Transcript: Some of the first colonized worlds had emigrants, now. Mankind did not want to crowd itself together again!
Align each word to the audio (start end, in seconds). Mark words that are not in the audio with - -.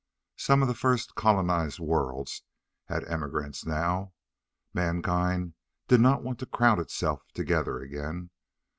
Some 0.37 0.63
of 0.63 0.67
the 0.67 0.73
first 0.73 1.13
colonized 1.13 1.77
worlds 1.79 2.41
had 2.85 3.03
emigrants, 3.03 3.67
now. 3.67 4.13
Mankind 4.73 5.53
did 5.87 6.01
not 6.01 6.23
want 6.23 6.39
to 6.39 6.47
crowd 6.47 6.79
itself 6.79 7.21
together 7.35 7.79
again! 7.81 8.31